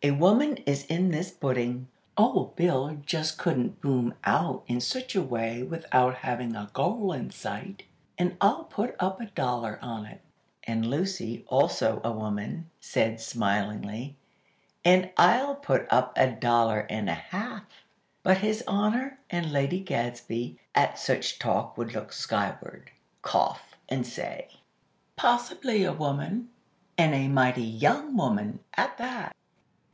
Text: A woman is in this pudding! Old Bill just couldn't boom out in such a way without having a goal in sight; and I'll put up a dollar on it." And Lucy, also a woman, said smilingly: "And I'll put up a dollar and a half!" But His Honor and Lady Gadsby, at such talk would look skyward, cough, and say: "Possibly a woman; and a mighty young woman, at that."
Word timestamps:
A 0.00 0.12
woman 0.12 0.58
is 0.58 0.84
in 0.86 1.10
this 1.10 1.32
pudding! 1.32 1.88
Old 2.16 2.54
Bill 2.54 2.98
just 3.04 3.36
couldn't 3.36 3.80
boom 3.80 4.14
out 4.22 4.62
in 4.68 4.80
such 4.80 5.16
a 5.16 5.22
way 5.22 5.64
without 5.64 6.18
having 6.18 6.54
a 6.54 6.70
goal 6.72 7.12
in 7.12 7.32
sight; 7.32 7.82
and 8.16 8.36
I'll 8.40 8.62
put 8.62 8.94
up 9.00 9.20
a 9.20 9.26
dollar 9.26 9.76
on 9.82 10.06
it." 10.06 10.20
And 10.62 10.86
Lucy, 10.88 11.44
also 11.48 12.00
a 12.04 12.12
woman, 12.12 12.70
said 12.78 13.20
smilingly: 13.20 14.14
"And 14.84 15.10
I'll 15.16 15.56
put 15.56 15.88
up 15.92 16.12
a 16.16 16.28
dollar 16.30 16.86
and 16.88 17.10
a 17.10 17.14
half!" 17.14 17.64
But 18.22 18.38
His 18.38 18.62
Honor 18.68 19.18
and 19.30 19.50
Lady 19.50 19.80
Gadsby, 19.80 20.60
at 20.76 20.96
such 20.96 21.40
talk 21.40 21.76
would 21.76 21.92
look 21.92 22.12
skyward, 22.12 22.92
cough, 23.22 23.74
and 23.88 24.06
say: 24.06 24.46
"Possibly 25.16 25.82
a 25.82 25.92
woman; 25.92 26.50
and 26.96 27.16
a 27.16 27.26
mighty 27.26 27.64
young 27.64 28.16
woman, 28.16 28.60
at 28.74 28.96
that." 28.98 29.34